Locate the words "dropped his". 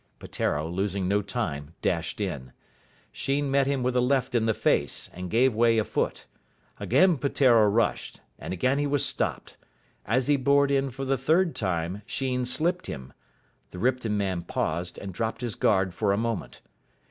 15.13-15.53